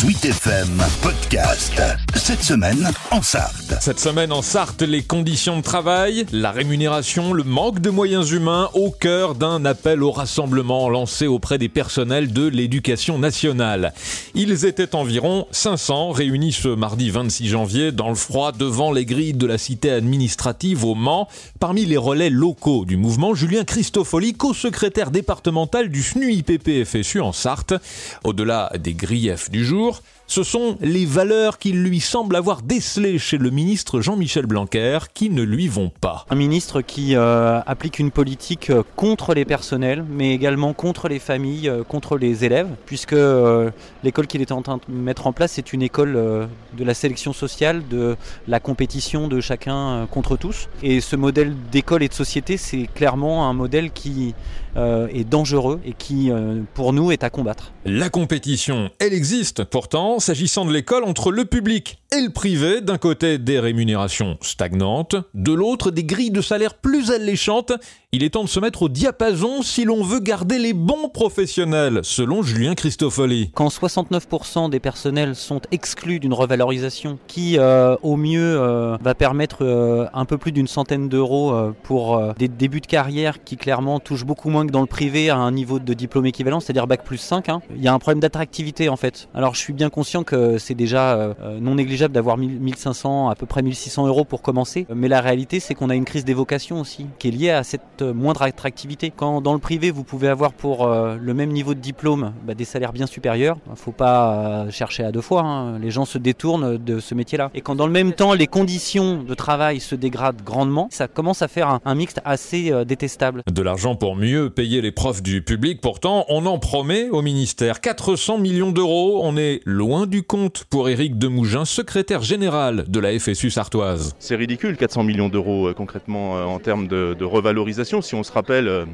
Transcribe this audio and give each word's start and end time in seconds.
Sweet 0.00 0.26
FM 0.26 0.80
Podcast. 1.02 1.82
Cette 2.14 2.44
semaine 2.44 2.88
en 3.10 3.20
Sarthe. 3.20 3.74
Cette 3.80 3.98
semaine 3.98 4.30
en 4.32 4.42
Sarthe, 4.42 4.82
les 4.82 5.02
conditions 5.02 5.56
de 5.56 5.62
travail, 5.62 6.24
la 6.30 6.52
rémunération, 6.52 7.32
le 7.32 7.42
manque 7.42 7.80
de 7.80 7.90
moyens 7.90 8.30
humains 8.30 8.70
au 8.74 8.92
cœur 8.92 9.34
d'un 9.34 9.64
appel 9.64 10.04
au 10.04 10.12
rassemblement 10.12 10.88
lancé 10.88 11.26
auprès 11.26 11.58
des 11.58 11.68
personnels 11.68 12.32
de 12.32 12.46
l'éducation 12.46 13.18
nationale. 13.18 13.92
Ils 14.36 14.66
étaient 14.66 14.94
environ 14.94 15.48
500 15.50 16.12
réunis 16.12 16.52
ce 16.52 16.68
mardi 16.68 17.10
26 17.10 17.48
janvier 17.48 17.90
dans 17.90 18.08
le 18.08 18.14
froid 18.14 18.52
devant 18.52 18.92
les 18.92 19.04
grilles 19.04 19.34
de 19.34 19.46
la 19.46 19.58
cité 19.58 19.90
administrative 19.90 20.84
au 20.84 20.94
Mans. 20.94 21.26
Parmi 21.58 21.86
les 21.86 21.96
relais 21.96 22.30
locaux 22.30 22.84
du 22.84 22.96
mouvement, 22.96 23.34
Julien 23.34 23.64
Christofoli, 23.64 24.34
co-secrétaire 24.34 25.10
départemental 25.10 25.88
du 25.88 26.04
SNU-IPP-FSU 26.04 27.20
en 27.20 27.32
Sarthe. 27.32 27.74
Au-delà 28.22 28.70
des 28.78 28.94
griefs 28.94 29.50
du 29.50 29.64
jour, 29.64 29.87
ce 30.26 30.42
sont 30.42 30.76
les 30.80 31.06
valeurs 31.06 31.58
qu'il 31.58 31.82
lui 31.82 32.00
semble 32.00 32.36
avoir 32.36 32.62
décelées 32.62 33.18
chez 33.18 33.38
le 33.38 33.50
ministre 33.50 34.00
Jean-Michel 34.00 34.46
Blanquer 34.46 34.98
qui 35.14 35.30
ne 35.30 35.42
lui 35.42 35.68
vont 35.68 35.90
pas. 36.00 36.26
Un 36.30 36.34
ministre 36.34 36.82
qui 36.82 37.16
euh, 37.16 37.60
applique 37.66 37.98
une 37.98 38.10
politique 38.10 38.70
euh, 38.70 38.82
contre 38.96 39.34
les 39.34 39.44
personnels, 39.44 40.04
mais 40.08 40.34
également 40.34 40.74
contre 40.74 41.08
les 41.08 41.18
familles, 41.18 41.68
euh, 41.68 41.82
contre 41.82 42.18
les 42.18 42.44
élèves, 42.44 42.68
puisque 42.86 43.14
euh, 43.14 43.70
l'école 44.02 44.26
qu'il 44.26 44.40
est 44.40 44.52
en 44.52 44.62
train 44.62 44.76
de 44.76 44.82
mettre 44.92 45.26
en 45.26 45.32
place 45.32 45.58
est 45.58 45.72
une 45.72 45.82
école 45.82 46.16
euh, 46.16 46.46
de 46.76 46.84
la 46.84 46.94
sélection 46.94 47.32
sociale, 47.32 47.82
de 47.88 48.16
la 48.46 48.60
compétition 48.60 49.28
de 49.28 49.40
chacun 49.40 50.06
contre 50.10 50.36
tous. 50.36 50.68
Et 50.82 51.00
ce 51.00 51.16
modèle 51.16 51.54
d'école 51.72 52.02
et 52.02 52.08
de 52.08 52.14
société, 52.14 52.56
c'est 52.56 52.88
clairement 52.94 53.48
un 53.48 53.52
modèle 53.52 53.90
qui 53.90 54.34
est 54.76 55.24
dangereux 55.24 55.80
et 55.84 55.92
qui, 55.92 56.30
pour 56.74 56.92
nous, 56.92 57.10
est 57.10 57.24
à 57.24 57.30
combattre. 57.30 57.72
La 57.84 58.10
compétition, 58.10 58.90
elle 59.00 59.12
existe 59.12 59.64
pourtant, 59.78 60.18
s'agissant 60.18 60.64
de 60.64 60.72
l'école 60.72 61.04
entre 61.04 61.30
le 61.30 61.44
public 61.44 61.98
et 62.10 62.20
le 62.20 62.30
privé, 62.30 62.80
d'un 62.80 62.98
côté 62.98 63.38
des 63.38 63.60
rémunérations 63.60 64.36
stagnantes, 64.40 65.14
de 65.34 65.52
l'autre 65.52 65.92
des 65.92 66.02
grilles 66.02 66.32
de 66.32 66.40
salaire 66.40 66.74
plus 66.74 67.12
alléchantes. 67.12 67.70
Il 68.10 68.24
est 68.24 68.30
temps 68.30 68.44
de 68.44 68.48
se 68.48 68.58
mettre 68.58 68.84
au 68.84 68.88
diapason 68.88 69.60
si 69.60 69.84
l'on 69.84 70.02
veut 70.02 70.20
garder 70.20 70.58
les 70.58 70.72
bons 70.72 71.10
professionnels, 71.10 72.00
selon 72.04 72.42
Julien 72.42 72.74
Christofoli. 72.74 73.50
Quand 73.52 73.68
69% 73.68 74.70
des 74.70 74.80
personnels 74.80 75.34
sont 75.34 75.60
exclus 75.72 76.18
d'une 76.18 76.32
revalorisation 76.32 77.18
qui, 77.26 77.58
euh, 77.58 77.96
au 78.02 78.16
mieux, 78.16 78.58
euh, 78.58 78.96
va 79.02 79.14
permettre 79.14 79.58
euh, 79.60 80.06
un 80.14 80.24
peu 80.24 80.38
plus 80.38 80.52
d'une 80.52 80.68
centaine 80.68 81.10
d'euros 81.10 81.54
pour 81.82 82.18
des 82.38 82.48
débuts 82.48 82.80
de 82.80 82.86
carrière 82.86 83.44
qui 83.44 83.58
clairement 83.58 84.00
touchent 84.00 84.24
beaucoup 84.24 84.48
moins 84.48 84.66
que 84.66 84.72
dans 84.72 84.80
le 84.80 84.86
privé 84.86 85.28
à 85.28 85.36
un 85.36 85.52
niveau 85.52 85.78
de 85.78 85.92
diplôme 85.92 86.24
équivalent, 86.24 86.60
c'est-à-dire 86.60 86.86
bac 86.86 87.04
plus 87.04 87.18
5, 87.18 87.50
hein. 87.50 87.60
il 87.76 87.82
y 87.82 87.88
a 87.88 87.92
un 87.92 87.98
problème 87.98 88.20
d'attractivité 88.20 88.88
en 88.88 88.96
fait. 88.96 89.28
Alors 89.34 89.54
je 89.54 89.60
suis 89.60 89.74
bien 89.74 89.90
conscient 89.90 90.24
que 90.24 90.56
c'est 90.56 90.74
déjà 90.74 91.34
non 91.60 91.74
négligeable 91.74 92.14
d'avoir 92.14 92.38
1000 92.38 92.58
1500, 92.58 93.28
à 93.28 93.34
peu 93.34 93.44
près 93.44 93.60
1600 93.60 94.06
euros 94.06 94.24
pour 94.24 94.40
commencer, 94.40 94.86
mais 94.94 95.08
la 95.08 95.20
réalité 95.20 95.60
c'est 95.60 95.74
qu'on 95.74 95.90
a 95.90 95.94
une 95.94 96.06
crise 96.06 96.24
des 96.24 96.32
vocations 96.32 96.80
aussi 96.80 97.04
qui 97.18 97.28
est 97.28 97.32
liée 97.32 97.50
à 97.50 97.64
cette 97.64 97.97
moindre 98.02 98.42
attractivité. 98.42 99.12
Quand 99.14 99.40
dans 99.40 99.52
le 99.52 99.58
privé 99.58 99.90
vous 99.90 100.04
pouvez 100.04 100.28
avoir 100.28 100.52
pour 100.52 100.86
euh, 100.86 101.16
le 101.20 101.34
même 101.34 101.50
niveau 101.50 101.74
de 101.74 101.80
diplôme 101.80 102.32
bah, 102.44 102.54
des 102.54 102.64
salaires 102.64 102.92
bien 102.92 103.06
supérieurs, 103.06 103.58
faut 103.76 103.92
pas 103.92 104.32
euh, 104.66 104.70
chercher 104.70 105.04
à 105.04 105.12
deux 105.12 105.20
fois, 105.20 105.42
hein. 105.42 105.78
les 105.78 105.90
gens 105.90 106.04
se 106.04 106.18
détournent 106.18 106.78
de 106.78 107.00
ce 107.00 107.14
métier-là. 107.14 107.50
Et 107.54 107.60
quand 107.60 107.74
dans 107.74 107.86
le 107.86 107.92
même 107.92 108.12
temps 108.12 108.34
les 108.34 108.46
conditions 108.46 109.22
de 109.22 109.34
travail 109.34 109.80
se 109.80 109.94
dégradent 109.94 110.42
grandement, 110.44 110.88
ça 110.90 111.08
commence 111.08 111.42
à 111.42 111.48
faire 111.48 111.68
un, 111.68 111.80
un 111.84 111.94
mixte 111.94 112.20
assez 112.24 112.72
euh, 112.72 112.84
détestable. 112.84 113.42
De 113.50 113.62
l'argent 113.62 113.94
pour 113.94 114.16
mieux 114.16 114.50
payer 114.50 114.80
les 114.80 114.92
profs 114.92 115.22
du 115.22 115.42
public, 115.42 115.80
pourtant, 115.80 116.24
on 116.28 116.46
en 116.46 116.58
promet 116.58 117.08
au 117.10 117.22
ministère 117.22 117.80
400 117.80 118.38
millions 118.38 118.72
d'euros. 118.72 119.20
On 119.22 119.36
est 119.36 119.60
loin 119.64 120.06
du 120.06 120.22
compte 120.22 120.64
pour 120.70 120.88
Éric 120.88 121.18
Demougin, 121.18 121.64
secrétaire 121.64 122.22
général 122.22 122.84
de 122.88 123.00
la 123.00 123.18
FSU 123.18 123.50
sartoise. 123.50 124.14
C'est 124.18 124.36
ridicule, 124.36 124.76
400 124.76 125.04
millions 125.04 125.28
d'euros 125.28 125.70
concrètement 125.76 126.34
en 126.44 126.58
termes 126.58 126.88
de, 126.88 127.16
de 127.18 127.24
revalorisation. 127.24 127.87
Si 127.88 128.14
on 128.14 128.22
se 128.22 128.32
rappelle, 128.32 128.68
euh, 128.68 128.84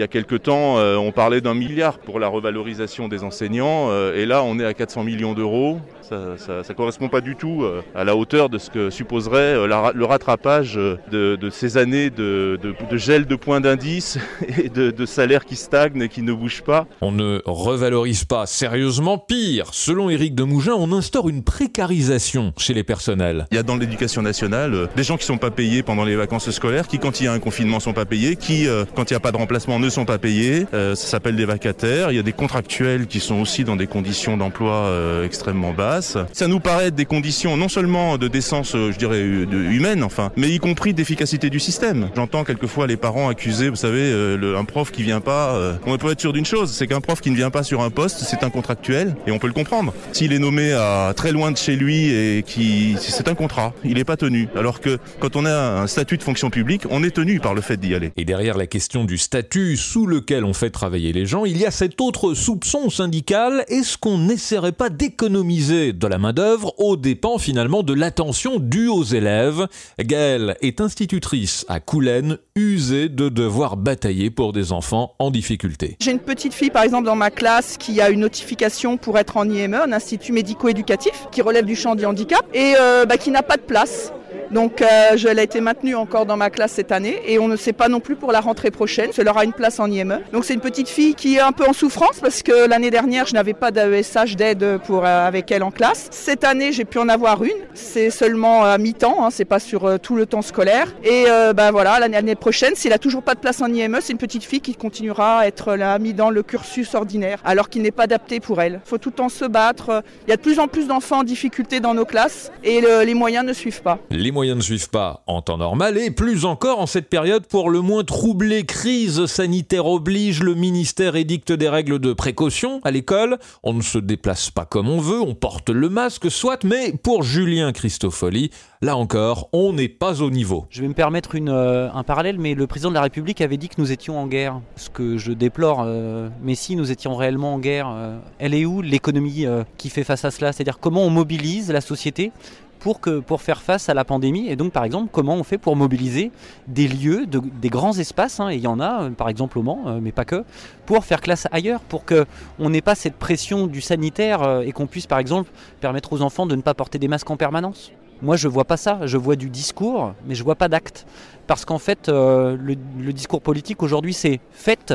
il 0.00 0.02
y 0.02 0.04
a 0.04 0.08
quelque 0.08 0.36
temps, 0.36 0.78
euh, 0.78 0.96
on 0.96 1.12
parlait 1.12 1.42
d'un 1.42 1.52
milliard 1.52 1.98
pour 1.98 2.18
la 2.20 2.28
revalorisation 2.28 3.06
des 3.06 3.22
enseignants, 3.22 3.88
euh, 3.90 4.16
et 4.16 4.24
là 4.24 4.42
on 4.42 4.58
est 4.58 4.64
à 4.64 4.72
400 4.72 5.04
millions 5.04 5.34
d'euros. 5.34 5.78
Ça 6.08 6.16
ne 6.16 6.72
correspond 6.72 7.08
pas 7.08 7.20
du 7.20 7.36
tout 7.36 7.62
euh, 7.62 7.82
à 7.94 8.02
la 8.02 8.16
hauteur 8.16 8.48
de 8.48 8.56
ce 8.58 8.68
que 8.70 8.88
supposerait 8.90 9.68
la 9.68 9.92
le 9.94 10.04
rattrapage 10.06 10.74
de, 10.74 10.98
de 11.36 11.50
ces 11.50 11.76
années 11.76 12.08
de, 12.10 12.58
de- 12.60 12.74
de 12.90 12.96
gel 12.96 13.26
de 13.26 13.36
points 13.36 13.60
d'indice 13.60 14.18
et 14.64 14.70
de, 14.70 15.04
salaires 15.06 15.44
qui 15.44 15.54
stagnent 15.54 16.00
et 16.02 16.08
qui 16.08 16.22
ne 16.22 16.32
bougent 16.32 16.62
pas. 16.62 16.86
On 17.02 17.12
ne 17.12 17.42
revalorise 17.44 18.24
pas 18.24 18.46
sérieusement. 18.46 19.18
Pire, 19.18 19.66
selon 19.72 20.08
Éric 20.08 20.34
Demougin, 20.34 20.72
on 20.74 20.92
instaure 20.92 21.28
une 21.28 21.44
précarisation 21.44 22.54
chez 22.56 22.72
les 22.74 22.84
personnels. 22.84 23.46
Il 23.52 23.56
y 23.56 23.58
a 23.58 23.62
dans 23.62 23.76
l'éducation 23.76 24.22
nationale 24.22 24.88
des 24.96 25.02
gens 25.02 25.18
qui 25.18 25.26
sont 25.26 25.38
pas 25.38 25.50
payés 25.50 25.82
pendant 25.82 26.04
les 26.04 26.16
vacances 26.16 26.50
scolaires, 26.50 26.88
qui 26.88 26.98
quand 26.98 27.20
il 27.20 27.24
y 27.24 27.26
a 27.28 27.32
un 27.32 27.38
confinement 27.38 27.78
sont 27.80 27.92
pas 27.92 28.06
payés, 28.06 28.34
qui 28.36 28.66
quand 28.96 29.10
il 29.10 29.12
n'y 29.12 29.16
a 29.16 29.20
pas 29.20 29.32
de 29.32 29.36
remplacement 29.36 29.78
ne 29.78 29.89
sont 29.90 30.04
pas 30.04 30.18
payés. 30.18 30.66
Euh, 30.74 30.94
ça 30.94 31.06
s'appelle 31.06 31.36
des 31.36 31.44
vacataires. 31.44 32.10
Il 32.10 32.16
y 32.16 32.18
a 32.18 32.22
des 32.22 32.32
contractuels 32.32 33.06
qui 33.06 33.20
sont 33.20 33.40
aussi 33.40 33.64
dans 33.64 33.76
des 33.76 33.86
conditions 33.86 34.36
d'emploi 34.36 34.72
euh, 34.72 35.24
extrêmement 35.24 35.72
basses. 35.72 36.16
Ça 36.32 36.46
nous 36.46 36.60
paraît 36.60 36.90
des 36.90 37.04
conditions 37.04 37.56
non 37.56 37.68
seulement 37.68 38.18
de 38.18 38.28
décence, 38.28 38.74
euh, 38.74 38.92
je 38.92 38.98
dirais, 38.98 39.20
humaine, 39.20 40.02
enfin, 40.02 40.30
mais 40.36 40.48
y 40.48 40.58
compris 40.58 40.94
d'efficacité 40.94 41.50
du 41.50 41.60
système. 41.60 42.10
J'entends 42.16 42.44
quelquefois 42.44 42.86
les 42.86 42.96
parents 42.96 43.28
accuser, 43.28 43.68
vous 43.68 43.76
savez, 43.76 44.12
un 44.56 44.64
prof 44.64 44.90
qui 44.90 45.02
vient 45.02 45.20
pas. 45.20 45.58
on 45.86 45.96
peut 45.98 46.10
être 46.10 46.20
sûr 46.20 46.32
d'une 46.32 46.46
chose, 46.46 46.72
c'est 46.72 46.86
qu'un 46.86 47.00
prof 47.00 47.20
qui 47.20 47.30
ne 47.30 47.36
vient 47.36 47.50
pas 47.50 47.62
sur 47.62 47.82
un 47.82 47.90
poste, 47.90 48.20
c'est 48.20 48.42
un 48.44 48.50
contractuel, 48.50 49.14
et 49.26 49.32
on 49.32 49.38
peut 49.38 49.46
le 49.46 49.52
comprendre. 49.52 49.92
S'il 50.12 50.32
est 50.32 50.38
nommé 50.38 50.72
à 50.72 51.12
très 51.14 51.32
loin 51.32 51.50
de 51.50 51.56
chez 51.56 51.76
lui 51.76 52.08
et 52.08 52.42
qui, 52.42 52.96
c'est 52.98 53.28
un 53.28 53.34
contrat, 53.34 53.72
il 53.84 53.94
n'est 53.94 54.04
pas 54.04 54.16
tenu. 54.16 54.48
Alors 54.56 54.80
que 54.80 54.98
quand 55.18 55.36
on 55.36 55.44
a 55.44 55.80
un 55.82 55.86
statut 55.86 56.16
de 56.16 56.22
fonction 56.22 56.50
publique, 56.50 56.82
on 56.90 57.02
est 57.02 57.10
tenu 57.10 57.40
par 57.40 57.54
le 57.54 57.60
fait 57.60 57.76
d'y 57.76 57.94
aller. 57.94 58.12
Et 58.16 58.24
derrière 58.24 58.56
la 58.56 58.66
question 58.66 59.04
du 59.04 59.18
statut 59.18 59.69
sous 59.76 60.06
lequel 60.06 60.44
on 60.44 60.52
fait 60.52 60.70
travailler 60.70 61.12
les 61.12 61.26
gens, 61.26 61.44
il 61.44 61.58
y 61.58 61.66
a 61.66 61.70
cet 61.70 62.00
autre 62.00 62.34
soupçon 62.34 62.90
syndical. 62.90 63.64
Est-ce 63.68 63.98
qu'on 63.98 64.18
n'essaierait 64.18 64.72
pas 64.72 64.90
d'économiser 64.90 65.92
de 65.92 66.06
la 66.06 66.18
main-d'œuvre 66.18 66.74
aux 66.78 66.96
dépens 66.96 67.38
finalement 67.38 67.82
de 67.82 67.94
l'attention 67.94 68.58
due 68.58 68.88
aux 68.88 69.02
élèves? 69.02 69.66
Gaëlle 69.98 70.56
est 70.60 70.80
institutrice 70.80 71.64
à 71.68 71.80
Coulennes, 71.80 72.38
usée 72.54 73.08
de 73.08 73.28
devoir 73.28 73.76
batailler 73.76 74.30
pour 74.30 74.52
des 74.52 74.72
enfants 74.72 75.14
en 75.18 75.30
difficulté. 75.30 75.96
J'ai 76.00 76.12
une 76.12 76.18
petite 76.18 76.54
fille, 76.54 76.70
par 76.70 76.82
exemple, 76.82 77.06
dans 77.06 77.16
ma 77.16 77.30
classe 77.30 77.76
qui 77.76 78.00
a 78.00 78.10
une 78.10 78.20
notification 78.20 78.96
pour 78.96 79.18
être 79.18 79.36
en 79.36 79.48
IME, 79.48 79.74
un 79.74 79.92
institut 79.92 80.32
médico-éducatif, 80.32 81.26
qui 81.30 81.42
relève 81.42 81.64
du 81.64 81.76
champ 81.76 81.94
du 81.94 82.04
handicap 82.04 82.44
et 82.54 82.74
euh, 82.80 83.06
bah, 83.06 83.16
qui 83.16 83.30
n'a 83.30 83.42
pas 83.42 83.56
de 83.56 83.62
place. 83.62 84.12
Donc 84.50 84.82
euh, 84.82 84.86
elle 85.28 85.38
a 85.38 85.42
été 85.42 85.60
maintenue 85.60 85.94
encore 85.94 86.26
dans 86.26 86.36
ma 86.36 86.50
classe 86.50 86.72
cette 86.72 86.92
année 86.92 87.20
et 87.26 87.38
on 87.38 87.46
ne 87.48 87.56
sait 87.56 87.72
pas 87.72 87.88
non 87.88 88.00
plus 88.00 88.16
pour 88.16 88.32
la 88.32 88.40
rentrée 88.40 88.70
prochaine 88.70 89.10
elle 89.16 89.28
aura 89.28 89.44
une 89.44 89.52
place 89.52 89.78
en 89.80 89.90
IME. 89.90 90.20
Donc 90.32 90.44
c'est 90.44 90.54
une 90.54 90.60
petite 90.60 90.88
fille 90.88 91.14
qui 91.14 91.36
est 91.36 91.40
un 91.40 91.52
peu 91.52 91.64
en 91.68 91.72
souffrance 91.72 92.18
parce 92.20 92.42
que 92.42 92.66
l'année 92.68 92.90
dernière 92.90 93.26
je 93.26 93.34
n'avais 93.34 93.52
pas 93.54 93.70
d'AESH 93.70 94.36
d'aide 94.36 94.78
pour 94.86 95.04
euh, 95.04 95.26
avec 95.28 95.50
elle 95.52 95.62
en 95.62 95.70
classe. 95.70 96.08
Cette 96.10 96.42
année 96.44 96.72
j'ai 96.72 96.84
pu 96.84 96.98
en 96.98 97.08
avoir 97.08 97.44
une. 97.44 97.50
C'est 97.74 98.10
seulement 98.10 98.64
à 98.64 98.78
mi-temps, 98.78 99.24
hein, 99.24 99.28
c'est 99.30 99.44
pas 99.44 99.58
sur 99.60 99.84
euh, 99.86 99.98
tout 99.98 100.16
le 100.16 100.26
temps 100.26 100.42
scolaire. 100.42 100.86
Et 101.04 101.24
euh, 101.28 101.52
bah 101.52 101.70
voilà 101.70 101.98
l'année 102.00 102.34
prochaine 102.34 102.74
s'il 102.74 102.92
a 102.92 102.98
toujours 102.98 103.22
pas 103.22 103.34
de 103.34 103.40
place 103.40 103.60
en 103.60 103.72
IME, 103.72 103.98
c'est 104.00 104.12
une 104.12 104.18
petite 104.18 104.44
fille 104.44 104.60
qui 104.60 104.74
continuera 104.74 105.40
à 105.40 105.46
être 105.46 105.74
là 105.76 105.98
mis 105.98 106.14
dans 106.14 106.30
le 106.30 106.42
cursus 106.42 106.94
ordinaire 106.94 107.38
alors 107.44 107.68
qu'il 107.68 107.82
n'est 107.82 107.90
pas 107.90 108.04
adapté 108.04 108.40
pour 108.40 108.60
elle. 108.62 108.80
Faut 108.84 108.98
tout 108.98 109.10
le 109.10 109.14
temps 109.16 109.28
se 109.28 109.44
battre. 109.44 110.02
Il 110.26 110.30
y 110.30 110.32
a 110.32 110.36
de 110.36 110.42
plus 110.42 110.58
en 110.58 110.66
plus 110.68 110.86
d'enfants 110.88 111.18
en 111.20 111.24
difficulté 111.24 111.80
dans 111.80 111.94
nos 111.94 112.04
classes 112.04 112.50
et 112.64 112.80
le- 112.80 113.02
les 113.04 113.14
moyens 113.14 113.44
ne 113.44 113.52
suivent 113.52 113.82
pas. 113.82 113.98
Moyens 114.40 114.56
ne 114.56 114.62
suivent 114.62 114.88
pas 114.88 115.22
en 115.26 115.42
temps 115.42 115.58
normal 115.58 115.98
et 115.98 116.10
plus 116.10 116.46
encore 116.46 116.80
en 116.80 116.86
cette 116.86 117.10
période 117.10 117.46
pour 117.46 117.68
le 117.68 117.82
moins 117.82 118.04
troublée 118.04 118.64
crise 118.64 119.26
sanitaire 119.26 119.84
oblige, 119.84 120.42
le 120.42 120.54
ministère 120.54 121.14
édicte 121.14 121.52
des 121.52 121.68
règles 121.68 121.98
de 121.98 122.14
précaution 122.14 122.80
à 122.82 122.90
l'école. 122.90 123.38
On 123.62 123.74
ne 123.74 123.82
se 123.82 123.98
déplace 123.98 124.50
pas 124.50 124.64
comme 124.64 124.88
on 124.88 124.98
veut, 124.98 125.20
on 125.20 125.34
porte 125.34 125.68
le 125.68 125.90
masque 125.90 126.30
soit, 126.30 126.64
mais 126.64 126.94
pour 127.02 127.22
Julien 127.22 127.72
Christofoli, 127.72 128.50
là 128.80 128.96
encore, 128.96 129.50
on 129.52 129.74
n'est 129.74 129.90
pas 129.90 130.22
au 130.22 130.30
niveau. 130.30 130.64
Je 130.70 130.80
vais 130.80 130.88
me 130.88 130.94
permettre 130.94 131.32
euh, 131.36 131.90
un 131.92 132.02
parallèle, 132.02 132.38
mais 132.38 132.54
le 132.54 132.66
président 132.66 132.88
de 132.88 132.94
la 132.94 133.02
République 133.02 133.42
avait 133.42 133.58
dit 133.58 133.68
que 133.68 133.78
nous 133.78 133.92
étions 133.92 134.18
en 134.18 134.26
guerre. 134.26 134.58
Ce 134.76 134.88
que 134.88 135.18
je 135.18 135.32
déplore, 135.32 135.82
euh, 135.84 136.30
mais 136.42 136.54
si 136.54 136.76
nous 136.76 136.90
étions 136.90 137.14
réellement 137.14 137.56
en 137.56 137.58
guerre, 137.58 137.90
euh, 137.92 138.18
elle 138.38 138.54
est 138.54 138.64
où 138.64 138.80
l'économie 138.80 139.44
qui 139.76 139.90
fait 139.90 140.04
face 140.04 140.24
à 140.24 140.30
cela? 140.30 140.54
C'est-à-dire 140.54 140.78
comment 140.78 141.02
on 141.02 141.10
mobilise 141.10 141.70
la 141.70 141.82
société 141.82 142.32
pour, 142.80 143.00
que, 143.00 143.20
pour 143.20 143.42
faire 143.42 143.62
face 143.62 143.88
à 143.88 143.94
la 143.94 144.04
pandémie 144.04 144.48
et 144.48 144.56
donc 144.56 144.72
par 144.72 144.84
exemple 144.84 145.10
comment 145.12 145.34
on 145.34 145.44
fait 145.44 145.58
pour 145.58 145.76
mobiliser 145.76 146.32
des 146.66 146.88
lieux, 146.88 147.26
de- 147.26 147.42
des 147.60 147.68
grands 147.68 147.96
espaces, 147.96 148.40
hein, 148.40 148.48
et 148.50 148.56
il 148.56 148.62
y 148.62 148.66
en 148.66 148.80
a 148.80 149.04
euh, 149.04 149.10
par 149.10 149.28
exemple 149.28 149.58
au 149.58 149.62
Mans, 149.62 149.82
euh, 149.86 149.98
mais 150.02 150.12
pas 150.12 150.24
que, 150.24 150.44
pour 150.86 151.04
faire 151.04 151.20
classe 151.20 151.46
ailleurs, 151.52 151.80
pour 151.80 152.04
qu'on 152.04 152.70
n'ait 152.70 152.80
pas 152.80 152.94
cette 152.94 153.14
pression 153.14 153.66
du 153.66 153.80
sanitaire 153.80 154.42
euh, 154.42 154.62
et 154.62 154.72
qu'on 154.72 154.86
puisse 154.86 155.06
par 155.06 155.18
exemple 155.18 155.50
permettre 155.80 156.12
aux 156.12 156.22
enfants 156.22 156.46
de 156.46 156.56
ne 156.56 156.62
pas 156.62 156.74
porter 156.74 156.98
des 156.98 157.06
masques 157.08 157.30
en 157.30 157.36
permanence. 157.36 157.92
Moi, 158.22 158.36
je 158.36 158.48
vois 158.48 158.64
pas 158.64 158.76
ça. 158.76 159.06
Je 159.06 159.16
vois 159.16 159.34
du 159.34 159.48
discours, 159.48 160.12
mais 160.26 160.34
je 160.34 160.44
vois 160.44 160.54
pas 160.54 160.68
d'acte. 160.68 161.06
Parce 161.46 161.64
qu'en 161.64 161.78
fait, 161.78 162.08
le, 162.08 162.74
discours 163.12 163.40
politique 163.40 163.82
aujourd'hui, 163.82 164.12
c'est 164.12 164.40
faites 164.52 164.92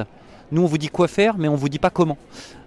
Nous, 0.52 0.62
on 0.62 0.68
vous 0.68 0.78
dit 0.78 0.90
quoi 0.90 1.08
faire, 1.08 1.36
mais 1.40 1.48
on 1.48 1.56
vous 1.56 1.68
dit 1.68 1.80
pas 1.80 1.90
comment. 1.90 2.20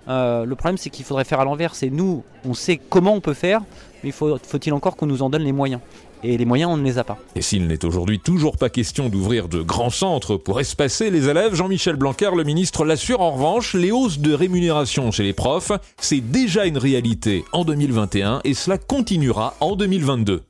Le 0.09 0.53
problème, 0.55 0.77
c'est 0.77 0.91
qu'il 0.91 1.05
faudrait 1.05 1.25
faire 1.25 1.39
à 1.39 1.45
l'envers. 1.45 1.77
C'est 1.77 1.91
nous, 1.91 2.25
on 2.45 2.55
sait 2.55 2.77
comment 2.77 3.15
on 3.15 3.21
peut 3.21 3.35
faire, 3.35 3.63
mais 4.05 4.11
faut, 4.11 4.39
faut-il 4.43 4.73
encore 4.73 4.97
qu'on 4.97 5.07
nous 5.07 5.23
en 5.23 5.31
donne 5.31 5.43
les 5.43 5.53
moyens? 5.53 5.81
Et 6.25 6.37
les 6.37 6.45
moyens, 6.45 6.73
on 6.73 6.77
ne 6.77 6.83
les 6.83 6.99
a 6.99 7.05
pas. 7.05 7.17
Et 7.37 7.43
s'il 7.43 7.69
n'est 7.69 7.85
aujourd'hui 7.85 8.19
toujours 8.19 8.57
pas 8.57 8.71
question 8.71 9.09
d'ouvrir 9.09 9.49
de 9.49 9.63
grands 9.63 9.91
centres 9.91 10.37
pour 10.37 10.59
espacer 10.59 11.11
les 11.11 11.29
élèves, 11.29 11.55
Jean-Michel 11.55 11.95
Blanquer, 11.97 12.31
le 12.37 12.43
ministre, 12.43 12.85
l'assure 12.85 13.21
en 13.21 13.31
revanche, 13.31 13.75
les 13.75 13.93
hausses 13.93 14.19
de 14.19 14.33
rémunération 14.33 15.13
chez 15.13 15.23
les 15.23 15.33
profs, 15.33 15.71
c'est 16.01 16.21
déjà 16.21 16.67
une 16.67 16.79
réalité 16.79 17.45
en 17.53 17.65
2021 17.65 18.41
et 18.45 18.55
cela 18.55 18.79
continuera 18.79 19.55
en 19.61 19.77
2022. 19.77 20.43